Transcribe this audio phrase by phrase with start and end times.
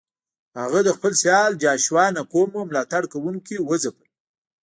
[0.61, 4.07] هغه د خپل سیال جاشوا نکومو ملاتړ کوونکي وځپل.